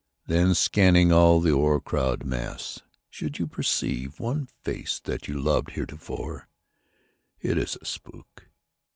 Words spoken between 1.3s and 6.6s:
the o'ercrowded mass, should you Perceive one face that you loved heretofore,